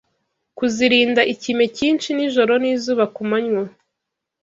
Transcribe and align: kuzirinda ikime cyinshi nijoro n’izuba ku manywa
kuzirinda 0.57 1.21
ikime 1.33 1.65
cyinshi 1.77 2.07
nijoro 2.15 2.53
n’izuba 2.61 3.05
ku 3.15 3.21
manywa 3.29 3.63